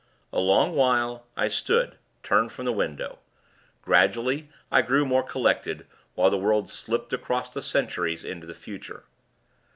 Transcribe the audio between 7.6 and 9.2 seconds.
centuries into the future.